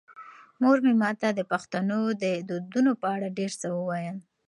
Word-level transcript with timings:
مور 0.61 0.77
مې 0.85 0.93
ماته 1.01 1.29
د 1.33 1.41
پښتنو 1.51 1.99
د 2.23 2.25
دودونو 2.49 2.91
په 3.01 3.07
اړه 3.15 3.35
ډېر 3.37 3.51
څه 3.61 3.67
وویل. 3.77 4.17